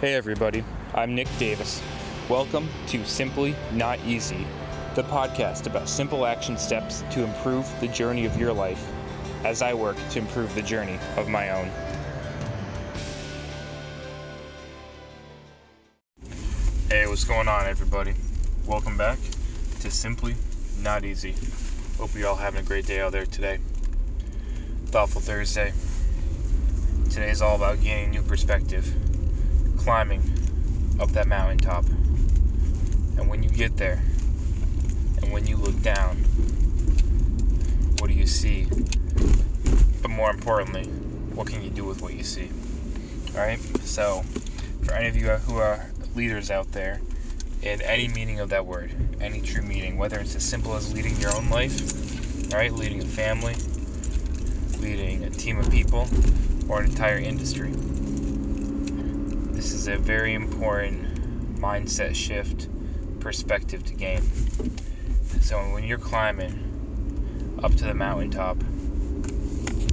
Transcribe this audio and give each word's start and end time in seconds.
Hey 0.00 0.14
everybody, 0.14 0.62
I'm 0.94 1.16
Nick 1.16 1.26
Davis. 1.40 1.82
Welcome 2.28 2.68
to 2.86 3.04
Simply 3.04 3.56
Not 3.72 3.98
Easy, 4.06 4.46
the 4.94 5.02
podcast 5.02 5.66
about 5.66 5.88
simple 5.88 6.24
action 6.24 6.56
steps 6.56 7.02
to 7.10 7.24
improve 7.24 7.68
the 7.80 7.88
journey 7.88 8.24
of 8.24 8.38
your 8.38 8.52
life 8.52 8.92
as 9.44 9.60
I 9.60 9.74
work 9.74 9.96
to 10.10 10.20
improve 10.20 10.54
the 10.54 10.62
journey 10.62 11.00
of 11.16 11.28
my 11.28 11.50
own. 11.50 11.68
Hey, 16.88 17.08
what's 17.08 17.24
going 17.24 17.48
on, 17.48 17.66
everybody? 17.66 18.14
Welcome 18.68 18.96
back 18.96 19.18
to 19.80 19.90
Simply 19.90 20.36
Not 20.80 21.04
Easy. 21.04 21.34
Hope 21.98 22.14
you're 22.14 22.28
all 22.28 22.36
having 22.36 22.60
a 22.60 22.64
great 22.64 22.86
day 22.86 23.00
out 23.00 23.10
there 23.10 23.26
today. 23.26 23.58
Thoughtful 24.86 25.22
Thursday. 25.22 25.72
Today 27.10 27.30
is 27.30 27.42
all 27.42 27.56
about 27.56 27.80
gaining 27.80 28.12
new 28.12 28.22
perspective, 28.22 28.94
climbing 29.88 30.20
up 31.00 31.08
that 31.12 31.26
mountaintop. 31.26 31.82
And 33.16 33.26
when 33.26 33.42
you 33.42 33.48
get 33.48 33.78
there, 33.78 34.02
and 35.22 35.32
when 35.32 35.46
you 35.46 35.56
look 35.56 35.80
down, 35.80 36.18
what 37.98 38.08
do 38.08 38.12
you 38.12 38.26
see? 38.26 38.66
But 40.02 40.10
more 40.10 40.30
importantly, 40.30 40.84
what 41.34 41.46
can 41.46 41.62
you 41.62 41.70
do 41.70 41.86
with 41.86 42.02
what 42.02 42.12
you 42.12 42.22
see? 42.22 42.50
Alright? 43.30 43.60
So, 43.80 44.24
for 44.82 44.92
any 44.92 45.08
of 45.08 45.16
you 45.16 45.28
who 45.30 45.56
are 45.56 45.86
leaders 46.14 46.50
out 46.50 46.72
there, 46.72 47.00
in 47.62 47.80
any 47.80 48.08
meaning 48.08 48.40
of 48.40 48.50
that 48.50 48.66
word, 48.66 48.90
any 49.22 49.40
true 49.40 49.62
meaning, 49.62 49.96
whether 49.96 50.20
it's 50.20 50.34
as 50.34 50.44
simple 50.44 50.74
as 50.74 50.92
leading 50.92 51.16
your 51.16 51.34
own 51.34 51.48
life, 51.48 52.52
alright, 52.52 52.74
leading 52.74 53.00
a 53.00 53.06
family, 53.06 53.54
leading 54.80 55.24
a 55.24 55.30
team 55.30 55.58
of 55.58 55.70
people, 55.70 56.06
or 56.68 56.82
an 56.82 56.90
entire 56.90 57.16
industry. 57.16 57.72
This 59.58 59.72
is 59.72 59.88
a 59.88 59.96
very 59.96 60.34
important 60.34 61.56
mindset 61.60 62.14
shift 62.14 62.68
perspective 63.18 63.84
to 63.86 63.94
gain. 63.94 64.22
So 65.40 65.58
when 65.72 65.82
you're 65.82 65.98
climbing 65.98 67.58
up 67.60 67.74
to 67.74 67.86
the 67.86 67.92
mountaintop, 67.92 68.56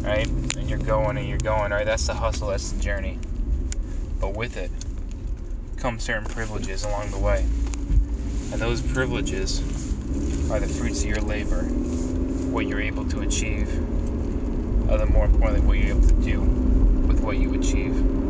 right, 0.02 0.28
and 0.28 0.70
you're 0.70 0.78
going 0.78 1.18
and 1.18 1.28
you're 1.28 1.40
going, 1.40 1.72
right, 1.72 1.84
that's 1.84 2.06
the 2.06 2.14
hustle, 2.14 2.50
that's 2.50 2.74
the 2.74 2.80
journey. 2.80 3.18
But 4.22 4.36
with 4.36 4.56
it 4.56 4.70
come 5.78 5.98
certain 5.98 6.26
privileges 6.26 6.86
along 6.86 7.10
the 7.10 7.18
way. 7.18 7.40
And 8.52 8.62
those 8.62 8.84
privileges 8.84 9.62
are 10.52 10.60
the 10.60 10.68
fruits 10.68 11.02
of 11.02 11.10
your 11.10 11.22
labor, 11.22 11.64
what 11.64 12.68
you're 12.68 12.82
able 12.82 13.10
to 13.10 13.22
achieve, 13.22 13.68
other 14.92 15.08
more 15.08 15.26
importantly, 15.26 15.66
what 15.66 15.80
you're 15.80 15.98
able 15.98 16.08
to 16.08 16.22
do 16.22 16.42
with 16.42 17.22
what 17.22 17.38
you 17.38 17.60
achieve. 17.60 18.25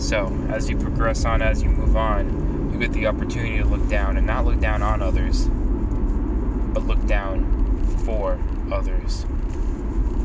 So, 0.00 0.26
as 0.48 0.68
you 0.68 0.78
progress 0.78 1.26
on, 1.26 1.42
as 1.42 1.62
you 1.62 1.68
move 1.68 1.94
on, 1.94 2.72
you 2.72 2.78
get 2.78 2.90
the 2.92 3.06
opportunity 3.06 3.58
to 3.58 3.64
look 3.66 3.86
down 3.88 4.16
and 4.16 4.26
not 4.26 4.46
look 4.46 4.58
down 4.58 4.82
on 4.82 5.02
others, 5.02 5.46
but 5.46 6.86
look 6.86 7.06
down 7.06 7.86
for 8.06 8.40
others. 8.72 9.26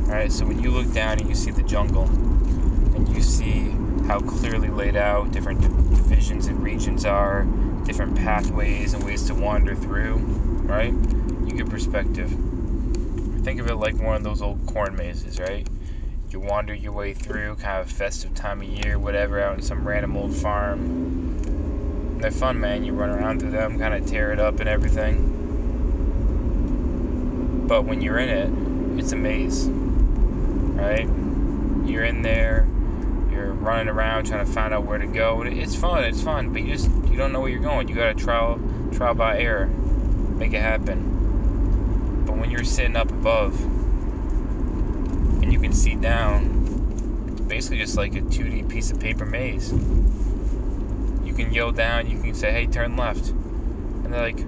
Alright, 0.05 0.31
so 0.31 0.45
when 0.45 0.63
you 0.63 0.71
look 0.71 0.91
down 0.93 1.19
and 1.19 1.27
you 1.27 1.35
see 1.35 1.51
the 1.51 1.61
jungle, 1.61 2.05
and 2.05 3.07
you 3.09 3.21
see 3.21 3.69
how 4.07 4.21
clearly 4.21 4.69
laid 4.69 4.95
out 4.95 5.31
different 5.33 5.59
divisions 5.61 6.47
and 6.47 6.63
regions 6.63 7.05
are, 7.05 7.43
different 7.83 8.15
pathways 8.15 8.93
and 8.93 9.03
ways 9.03 9.23
to 9.27 9.35
wander 9.35 9.75
through, 9.75 10.15
right? 10.63 10.93
You 10.93 11.51
get 11.57 11.69
perspective. 11.69 12.29
Think 13.43 13.59
of 13.59 13.67
it 13.67 13.75
like 13.75 13.95
one 13.97 14.15
of 14.15 14.23
those 14.23 14.41
old 14.41 14.65
corn 14.67 14.95
mazes, 14.95 15.37
right? 15.37 15.67
You 16.29 16.39
wander 16.39 16.73
your 16.73 16.91
way 16.91 17.13
through, 17.13 17.55
kind 17.55 17.81
of 17.81 17.89
festive 17.89 18.33
time 18.33 18.61
of 18.61 18.67
year, 18.67 18.97
whatever, 18.97 19.39
out 19.39 19.55
in 19.55 19.61
some 19.61 19.87
random 19.87 20.17
old 20.17 20.35
farm. 20.35 22.17
they're 22.19 22.31
fun, 22.31 22.59
man. 22.59 22.83
You 22.83 22.93
run 22.93 23.11
around 23.11 23.39
through 23.39 23.51
them, 23.51 23.77
kind 23.77 23.93
of 23.93 24.07
tear 24.07 24.33
it 24.33 24.39
up 24.39 24.59
and 24.59 24.67
everything. 24.67 25.31
But 27.67 27.83
when 27.83 28.01
you're 28.01 28.17
in 28.17 28.29
it, 28.29 29.00
it's 29.00 29.11
a 29.11 29.16
maze, 29.16 29.67
right? 29.67 31.07
You're 31.88 32.05
in 32.05 32.23
there, 32.23 32.67
you're 33.31 33.53
running 33.53 33.88
around 33.88 34.25
trying 34.25 34.45
to 34.45 34.51
find 34.51 34.73
out 34.73 34.83
where 34.83 34.97
to 34.97 35.07
go. 35.07 35.44
It's 35.44 35.75
fun, 35.75 36.03
it's 36.03 36.21
fun, 36.21 36.51
but 36.51 36.63
you 36.63 36.69
just 36.73 36.89
you 37.09 37.17
don't 37.17 37.33
know 37.33 37.39
where 37.39 37.50
you're 37.50 37.59
going. 37.59 37.88
You 37.88 37.95
gotta 37.95 38.16
trial 38.16 38.59
trial 38.91 39.13
by 39.13 39.39
error, 39.39 39.67
make 39.67 40.53
it 40.53 40.61
happen. 40.61 42.23
But 42.25 42.38
when 42.38 42.50
you're 42.50 42.63
sitting 42.63 42.95
up 42.95 43.11
above 43.11 43.59
and 45.45 45.53
you 45.53 45.59
can 45.59 45.72
see 45.72 45.94
down, 45.94 47.45
basically 47.47 47.78
just 47.78 47.95
like 47.95 48.16
a 48.16 48.22
2D 48.22 48.67
piece 48.67 48.89
of 48.89 49.00
paper 49.00 49.28
maze. 49.28 49.72
You 49.72 51.33
can 51.35 51.53
yell 51.53 51.72
down, 51.72 52.09
you 52.09 52.19
can 52.19 52.33
say, 52.33 52.51
"Hey, 52.51 52.66
turn 52.66 52.97
left," 52.97 53.29
and 53.29 54.11
they're 54.11 54.22
like, 54.22 54.39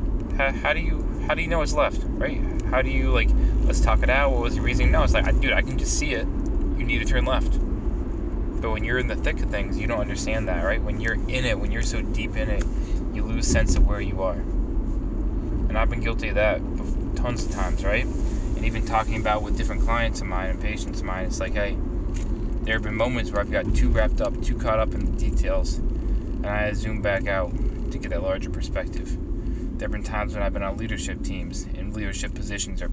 "How 0.55 0.73
do 0.73 0.79
you 0.79 1.03
how 1.27 1.35
do 1.35 1.43
you 1.43 1.47
know 1.47 1.61
it's 1.61 1.73
left, 1.73 2.01
right? 2.03 2.41
How 2.71 2.81
do 2.81 2.89
you 2.89 3.11
like? 3.11 3.29
Let's 3.63 3.79
talk 3.79 4.01
it 4.01 4.09
out. 4.09 4.31
What 4.31 4.41
was 4.41 4.55
your 4.55 4.65
reasoning? 4.65 4.91
No, 4.91 5.03
it's 5.03 5.13
like, 5.13 5.39
dude, 5.39 5.53
I 5.53 5.61
can 5.61 5.77
just 5.77 5.99
see 5.99 6.13
it. 6.13 6.25
You 6.25 6.83
need 6.83 6.99
to 6.99 7.05
turn 7.05 7.25
left." 7.25 7.59
But 8.59 8.71
when 8.71 8.83
you're 8.83 8.97
in 8.97 9.07
the 9.07 9.15
thick 9.15 9.39
of 9.39 9.51
things, 9.51 9.77
you 9.77 9.85
don't 9.85 9.99
understand 9.99 10.47
that, 10.47 10.63
right? 10.63 10.81
When 10.81 10.99
you're 10.99 11.13
in 11.13 11.45
it, 11.45 11.59
when 11.59 11.71
you're 11.71 11.83
so 11.83 12.01
deep 12.01 12.35
in 12.35 12.49
it, 12.49 12.63
you 13.13 13.23
lose 13.23 13.45
sense 13.45 13.75
of 13.75 13.85
where 13.85 14.01
you 14.01 14.23
are. 14.23 14.33
And 15.69 15.77
I've 15.77 15.91
been 15.91 16.01
guilty 16.01 16.29
of 16.29 16.35
that 16.35 16.59
tons 17.15 17.45
of 17.45 17.51
times, 17.51 17.85
right? 17.85 18.07
And 18.57 18.65
even 18.65 18.87
talking 18.87 19.17
about 19.17 19.43
with 19.43 19.55
different 19.55 19.83
clients 19.83 20.19
of 20.19 20.25
mine 20.25 20.49
and 20.49 20.59
patients 20.59 21.01
of 21.01 21.05
mine, 21.05 21.25
it's 21.25 21.39
like, 21.39 21.53
hey, 21.53 21.77
there 22.63 22.73
have 22.73 22.81
been 22.81 22.95
moments 22.95 23.29
where 23.29 23.39
I've 23.39 23.51
got 23.51 23.71
too 23.75 23.89
wrapped 23.89 24.19
up, 24.19 24.41
too 24.41 24.57
caught 24.57 24.79
up 24.79 24.95
in 24.95 25.05
the 25.05 25.11
details, 25.11 25.77
and 25.77 26.47
I 26.47 26.73
zoom 26.73 27.03
back 27.03 27.27
out 27.27 27.51
to 27.91 27.99
get 27.99 28.09
that 28.09 28.23
larger 28.23 28.49
perspective. 28.49 29.15
There 29.77 29.85
have 29.85 29.91
been 29.91 30.01
times 30.01 30.33
when 30.33 30.41
I've 30.41 30.53
been 30.53 30.63
on 30.63 30.75
leadership 30.75 31.21
teams 31.21 31.65
in 31.65 31.93
leadership 31.93 32.33
positions 32.33 32.81
or, 32.81 32.89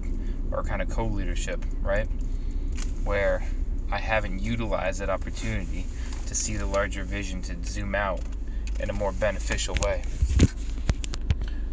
or 0.51 0.63
kind 0.65 0.83
of 0.83 0.91
co 0.91 1.07
leadership, 1.07 1.65
right? 1.81 2.09
Where 3.03 3.43
I 3.91 3.97
haven't 3.97 4.41
utilized 4.41 5.01
that 5.01 5.09
opportunity 5.09 5.87
to 6.27 6.35
see 6.35 6.59
the 6.59 6.67
larger 6.67 7.05
vision 7.05 7.41
to 7.41 7.57
zoom 7.65 7.95
out 7.95 8.21
in 8.81 8.91
a 8.91 8.93
more 8.93 9.13
beneficial 9.13 9.77
way. 9.83 10.03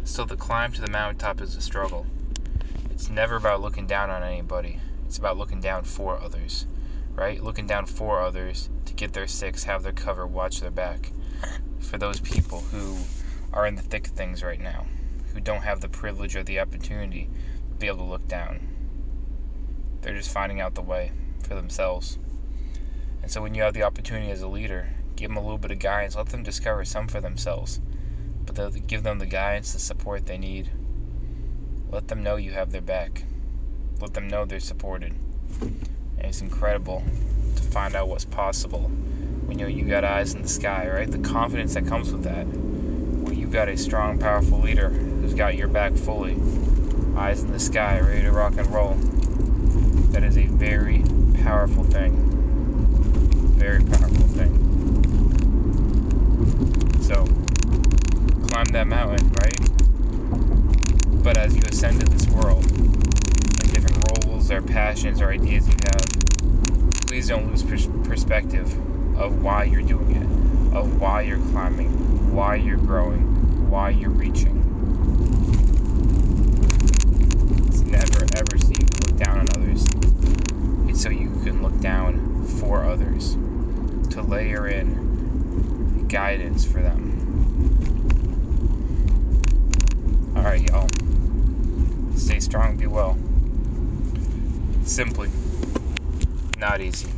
So 0.04 0.24
the 0.24 0.36
climb 0.36 0.72
to 0.72 0.80
the 0.80 0.90
mountaintop 0.90 1.42
is 1.42 1.56
a 1.56 1.60
struggle. 1.60 2.06
It's 3.02 3.10
never 3.10 3.34
about 3.34 3.60
looking 3.60 3.88
down 3.88 4.10
on 4.10 4.22
anybody. 4.22 4.78
It's 5.06 5.18
about 5.18 5.36
looking 5.36 5.60
down 5.60 5.82
for 5.82 6.20
others, 6.20 6.68
right? 7.16 7.42
Looking 7.42 7.66
down 7.66 7.86
for 7.86 8.20
others 8.20 8.70
to 8.84 8.94
get 8.94 9.12
their 9.12 9.26
six, 9.26 9.64
have 9.64 9.82
their 9.82 9.92
cover, 9.92 10.24
watch 10.24 10.60
their 10.60 10.70
back. 10.70 11.10
For 11.80 11.98
those 11.98 12.20
people 12.20 12.60
who 12.60 12.98
are 13.52 13.66
in 13.66 13.74
the 13.74 13.82
thick 13.82 14.06
of 14.06 14.12
things 14.12 14.44
right 14.44 14.60
now, 14.60 14.86
who 15.34 15.40
don't 15.40 15.64
have 15.64 15.80
the 15.80 15.88
privilege 15.88 16.36
or 16.36 16.44
the 16.44 16.60
opportunity 16.60 17.28
to 17.72 17.76
be 17.76 17.88
able 17.88 17.96
to 17.96 18.04
look 18.04 18.28
down. 18.28 18.68
They're 20.02 20.14
just 20.14 20.32
finding 20.32 20.60
out 20.60 20.76
the 20.76 20.80
way 20.80 21.10
for 21.42 21.56
themselves. 21.56 22.20
And 23.20 23.28
so 23.28 23.42
when 23.42 23.56
you 23.56 23.62
have 23.62 23.74
the 23.74 23.82
opportunity 23.82 24.30
as 24.30 24.42
a 24.42 24.48
leader, 24.48 24.88
give 25.16 25.28
them 25.28 25.38
a 25.38 25.42
little 25.42 25.58
bit 25.58 25.72
of 25.72 25.80
guidance, 25.80 26.14
let 26.14 26.26
them 26.26 26.44
discover 26.44 26.84
some 26.84 27.08
for 27.08 27.20
themselves. 27.20 27.80
But 28.46 28.86
give 28.86 29.02
them 29.02 29.18
the 29.18 29.26
guidance, 29.26 29.72
the 29.72 29.80
support 29.80 30.26
they 30.26 30.38
need. 30.38 30.70
Let 31.92 32.08
them 32.08 32.22
know 32.22 32.36
you 32.36 32.52
have 32.52 32.72
their 32.72 32.80
back. 32.80 33.22
Let 34.00 34.14
them 34.14 34.26
know 34.26 34.46
they're 34.46 34.60
supported. 34.60 35.12
And 35.60 35.84
it's 36.20 36.40
incredible 36.40 37.04
to 37.54 37.62
find 37.62 37.94
out 37.94 38.08
what's 38.08 38.24
possible 38.24 38.84
when 39.44 39.58
you 39.58 39.66
know 39.66 39.70
you 39.70 39.84
got 39.84 40.02
eyes 40.02 40.32
in 40.32 40.40
the 40.40 40.48
sky, 40.48 40.88
right? 40.88 41.10
The 41.10 41.18
confidence 41.18 41.74
that 41.74 41.86
comes 41.86 42.10
with 42.10 42.24
that. 42.24 42.44
Where 42.44 43.34
you've 43.34 43.52
got 43.52 43.68
a 43.68 43.76
strong, 43.76 44.18
powerful 44.18 44.58
leader 44.58 44.88
who's 44.88 45.34
got 45.34 45.54
your 45.54 45.68
back 45.68 45.92
fully. 45.92 46.40
Eyes 47.14 47.42
in 47.42 47.52
the 47.52 47.60
sky, 47.60 48.00
ready 48.00 48.22
to 48.22 48.32
rock 48.32 48.56
and 48.56 48.66
roll. 48.68 48.94
That 50.12 50.24
is 50.24 50.38
a 50.38 50.46
very 50.46 51.04
powerful 51.44 51.84
thing. 51.84 52.16
Very 53.58 53.84
powerful 53.84 54.28
thing. 54.28 54.50
So, 57.02 57.26
climb 58.46 58.64
that 58.72 58.86
mountain, 58.86 59.30
right? 59.42 59.82
But 61.22 61.36
as 62.02 62.08
you 62.08 62.10
ascend 62.10 62.10
to 62.10 62.10
this 62.10 62.28
world, 62.28 62.64
and 62.70 63.72
different 63.72 64.26
roles 64.26 64.50
or 64.50 64.62
passions 64.62 65.20
or 65.20 65.30
ideas 65.30 65.68
you 65.68 65.74
have, 65.84 66.06
please 67.06 67.28
don't 67.28 67.50
lose 67.50 67.62
pers- 67.62 67.88
perspective 68.04 68.66
of 69.18 69.42
why 69.42 69.64
you're 69.64 69.82
doing 69.82 70.10
it, 70.16 70.76
of 70.76 71.00
why 71.00 71.22
you're 71.22 71.38
climbing, 71.50 72.34
why 72.34 72.56
you're 72.56 72.76
growing, 72.76 73.70
why 73.70 73.90
you're 73.90 74.10
reaching. 74.10 74.58
It's 77.68 77.80
never 77.80 78.26
ever 78.36 78.58
see 78.58 78.74
you 78.80 78.86
look 79.06 79.16
down 79.16 79.38
on 79.38 79.48
others 79.56 79.86
so 81.00 81.08
you 81.08 81.30
can 81.42 81.62
look 81.62 81.78
down 81.80 82.46
for 82.46 82.84
others, 82.84 83.34
to 84.10 84.22
layer 84.22 84.68
in 84.68 86.06
guidance 86.08 86.64
for 86.64 86.80
them. 86.80 87.21
Strong, 92.52 92.76
be 92.76 92.86
well. 92.86 93.16
Simply 94.84 95.30
not 96.58 96.82
easy. 96.82 97.08